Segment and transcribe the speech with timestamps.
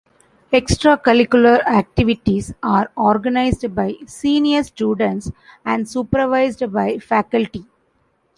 [0.51, 5.29] Extracurricular activities are organised by senior students
[5.63, 7.67] and supervised by faculty.